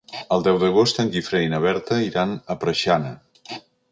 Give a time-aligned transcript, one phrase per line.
[0.35, 3.15] El deu d'agost en Guifré i na Berta iran a Preixana.